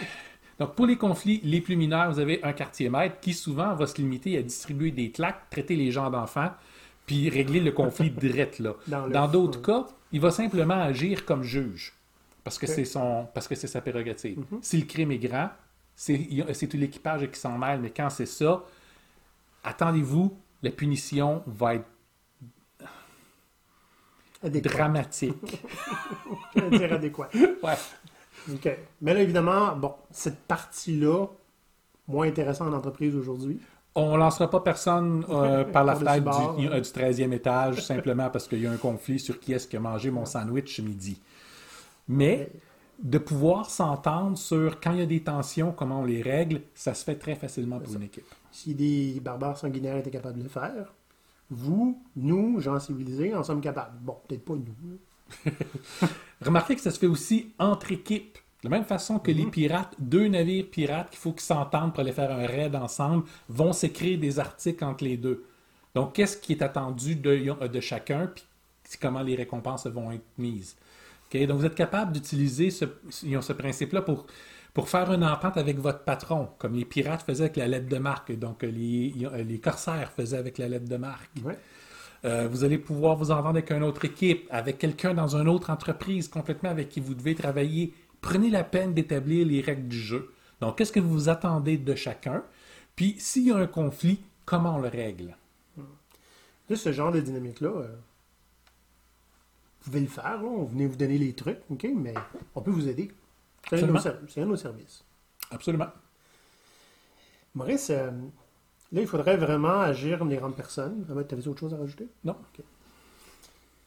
[0.60, 3.88] donc, pour les conflits les plus mineurs, vous avez un quartier maître qui souvent va
[3.88, 6.52] se limiter à distribuer des claques, traiter les gens d'enfants,
[7.06, 8.76] puis régler le conflit direct là.
[8.88, 11.94] Dans d'autres cas, il va simplement agir comme juge
[12.44, 14.44] parce que c'est son parce que c'est sa prérogative.
[14.62, 15.50] Si le crime est grand,
[15.96, 18.64] c'est tout l'équipage qui s'en mêle, mais quand c'est ça,
[19.64, 21.86] attendez-vous, la punition va être
[24.44, 25.64] dramatique.
[26.56, 27.30] Je vais dire adéquat.
[27.34, 27.74] Ouais.
[28.52, 28.78] OK.
[29.02, 31.28] Mais là, évidemment, bon, cette partie-là,
[32.08, 33.60] moins intéressante en entreprise aujourd'hui.
[33.96, 38.48] On lancera pas personne euh, par la fenêtre du, euh, du 13e étage simplement parce
[38.48, 41.20] qu'il y a un conflit sur qui est-ce qui a mangé mon sandwich midi.
[42.08, 42.52] Mais
[43.02, 46.94] de pouvoir s'entendre sur quand il y a des tensions, comment on les règle, ça
[46.94, 48.26] se fait très facilement pour une équipe.
[48.52, 50.94] Si des barbares sanguinaires étaient capables de le faire,
[51.50, 53.98] vous, nous, gens civilisés, en sommes capables.
[54.02, 54.98] Bon, peut-être pas nous.
[56.42, 58.38] Remarquez que ça se fait aussi entre équipes.
[58.64, 62.00] De la même façon que les pirates, deux navires pirates qu'il faut qu'ils s'entendent pour
[62.00, 65.46] aller faire un raid ensemble, vont s'écrire des articles entre les deux.
[65.94, 68.44] Donc, qu'est-ce qui est attendu de, de chacun, puis
[69.00, 70.76] comment les récompenses vont être mises.
[71.32, 72.86] Donc, vous êtes capable d'utiliser ce,
[73.54, 74.26] principe-là pour,
[74.74, 77.98] pour faire une entente avec votre patron, comme les pirates faisaient avec la lettre de
[77.98, 81.30] marque, donc euh, les, les corsaires faisaient avec la lettre de marque.
[81.44, 81.58] Ouais.
[82.26, 85.70] Euh, vous allez pouvoir vous entendre avec une autre équipe, avec quelqu'un dans une autre
[85.70, 87.94] entreprise complètement avec qui vous devez travailler.
[88.20, 90.34] Prenez la peine d'établir les règles du jeu.
[90.60, 92.44] Donc, qu'est-ce que vous attendez de chacun?
[92.96, 95.36] Puis s'il y a un conflit, comment on le règle?
[96.68, 97.88] Là, ce genre de dynamique-là, euh,
[99.82, 102.16] vous pouvez le faire, là, on venait vous donner les trucs, OK, mais
[102.56, 103.12] on peut vous aider.
[103.70, 104.20] C'est un, de nos Absolument.
[104.22, 105.04] ser- c'est un de nos services.
[105.52, 105.90] Absolument.
[107.54, 108.10] Maurice, euh,
[108.96, 111.06] là, il faudrait vraiment agir comme des grandes personnes.
[111.06, 112.08] Tu avais autre chose à rajouter?
[112.24, 112.36] Non.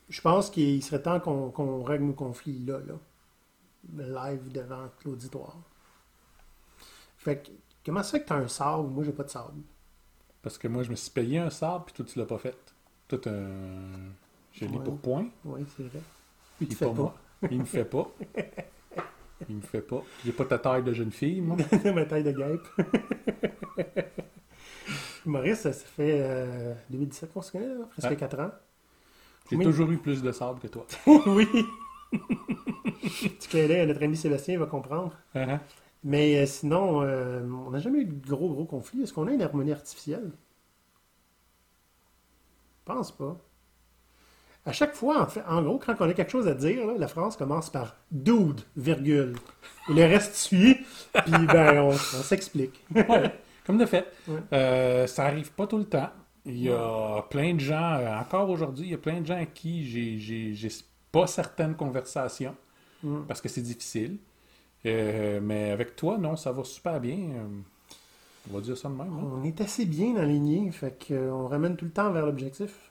[0.09, 2.94] Je pense qu'il serait temps qu'on règle nos conflits là, là.
[4.31, 5.57] Live devant l'auditoire.
[7.16, 7.51] Fait que,
[7.85, 8.88] comment ça fait que tu as un sable?
[8.88, 9.62] Moi, j'ai pas de sable.
[10.42, 12.57] Parce que moi, je me suis payé un sable, puis toi, tu l'as pas fait.
[13.09, 14.12] Toi, un...
[14.53, 14.85] Je l'ai Ouais.
[14.85, 15.27] pour point.
[15.44, 16.01] Oui, c'est vrai.
[16.61, 16.97] Il fait pas pas.
[17.03, 17.14] moi.
[17.51, 18.11] Il me fait pas.
[19.49, 20.03] Il me fait pas.
[20.25, 21.57] J'ai pas ta taille de jeune fille, moi.
[21.94, 22.66] Ma taille de guêpe.
[25.29, 28.17] Maurice, ça, fait euh, 2017 qu'on se connaît, là, presque Ouais.
[28.17, 28.51] 4 ans.
[29.51, 30.87] J'ai toujours eu plus de sable que toi.
[31.27, 31.49] oui!
[32.12, 35.12] tu à notre ami Sébastien, va comprendre.
[35.35, 35.61] Hein?
[36.05, 39.03] Mais euh, sinon, euh, on n'a jamais eu de gros, gros conflits.
[39.03, 40.33] Est-ce qu'on a une harmonie artificielle?
[42.81, 43.37] Je pense pas.
[44.67, 46.95] À chaque fois, en, fait, en gros, quand on a quelque chose à dire, là,
[46.99, 49.37] la phrase commence par dude, virgule.
[49.88, 50.77] Et le reste suit,
[51.25, 52.85] puis ben, on, on s'explique.
[53.68, 54.11] Comme de fait.
[54.26, 54.40] Ouais.
[54.54, 56.09] Euh, ça arrive pas tout le temps.
[56.46, 59.37] Il y a plein de gens, euh, encore aujourd'hui, il y a plein de gens
[59.38, 60.68] à qui j'ai-
[61.12, 62.57] pas certaines conversations
[63.02, 63.20] Mm.
[63.28, 64.16] parce que c'est difficile.
[64.87, 67.18] Euh, mais avec toi, non, ça va super bien.
[68.50, 69.07] On va dire ça de même.
[69.12, 69.31] hein.
[69.40, 72.90] On est assez bien aligné, fait qu'on ramène tout le temps vers l'objectif.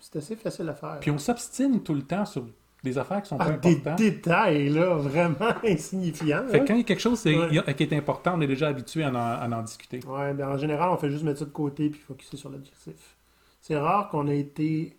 [0.00, 0.98] C'est assez facile à faire.
[1.00, 2.44] Puis on s'obstine tout le temps sur
[2.82, 3.98] des affaires qui sont Ah, pas des importantes.
[3.98, 5.34] détails, là, vraiment
[5.66, 6.46] insignifiants.
[6.48, 7.58] Fait que quand il y a quelque chose Ouais.
[7.58, 10.00] a- qui est important, on est déjà habitué à en, à en discuter.
[10.06, 13.16] Ouais, ben en général, on fait juste mettre ça de côté puis focuser sur l'objectif.
[13.60, 14.96] C'est rare qu'on ait été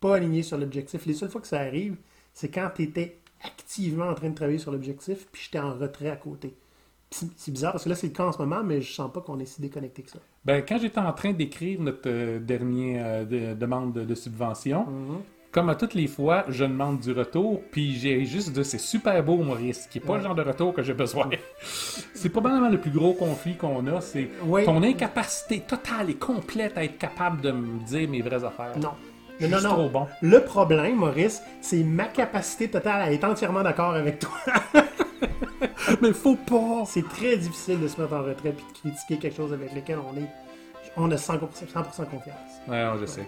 [0.00, 1.04] pas aligné sur l'objectif.
[1.06, 1.96] Les seules fois que ça arrive,
[2.32, 6.08] c'est quand tu étais activement en train de travailler sur l'objectif puis j'étais en retrait
[6.10, 6.54] à côté.
[7.10, 9.20] C'est bizarre parce que là, c'est le cas en ce moment, mais je sens pas
[9.20, 10.18] qu'on est si déconnecté que ça.
[10.46, 14.86] Ben, quand j'étais en train d'écrire notre euh, dernière demande de, de subvention,
[15.52, 19.22] comme à toutes les fois, je demande du retour, puis j'ai juste de c'est super
[19.22, 20.18] beau, Maurice, qui n'est pas Ouais.
[20.18, 21.28] le genre de retour que j'ai besoin.
[22.14, 24.28] c'est probablement le plus gros conflit qu'on a, c'est
[24.64, 28.76] ton incapacité totale et complète à être capable de me dire mes vraies affaires.
[28.78, 28.92] Non.
[29.40, 30.06] Non, non, trop bon.
[30.20, 34.30] Le problème, Maurice, c'est ma capacité totale à être entièrement d'accord avec toi.
[36.00, 36.84] Mais faut pas!
[36.86, 39.98] C'est très difficile de se mettre en retrait puis de critiquer quelque chose avec lequel
[39.98, 40.28] on est.
[40.96, 41.40] On a 100%, 100%
[42.08, 42.36] confiance.
[42.68, 43.26] Ouais, non, je sais.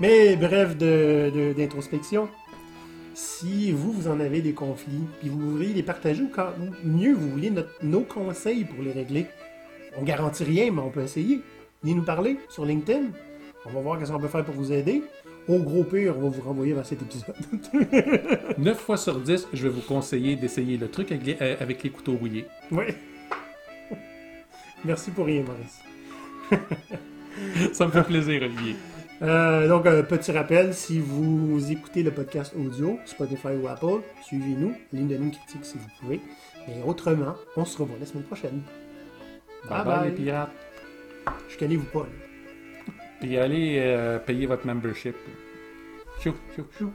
[0.00, 2.28] Mais bref de- de- d'introspection,
[3.14, 6.50] si vous, vous en avez des conflits, puis vous voulez les partager, ou quand,
[6.84, 9.26] mieux, vous voulez notre- nos conseils pour les régler,
[9.96, 11.40] on garantit rien, mais on peut essayer.
[11.82, 13.06] Venez nous parler sur LinkedIn.
[13.66, 15.02] On va voir qu'est-ce qu'on peut faire pour vous aider.
[15.48, 17.34] Au gros pire, on va vous renvoyer vers cet épisode.
[18.58, 21.82] 9 fois sur 10, je vais vous conseiller d'essayer le truc avec les, euh, avec
[21.82, 22.46] les couteaux rouillés.
[22.70, 22.84] oui.
[24.84, 25.80] Merci pour rien, Maurice.
[27.72, 28.76] Ça me fait plaisir, Olivier.
[29.20, 35.08] Euh, donc, petit rappel, si vous écoutez le podcast audio, Spotify ou Apple, suivez-nous, ligne
[35.08, 36.20] de une critique si vous pouvez.
[36.68, 38.62] Mais autrement, on se revoit la semaine prochaine.
[39.68, 40.10] Bye Bye bye, bye.
[40.10, 40.50] les pirates.
[41.48, 42.06] Je connais vous pas, là.
[43.20, 45.16] Puis allez euh, payer votre membership.
[46.22, 46.92] Chou, chou, chou.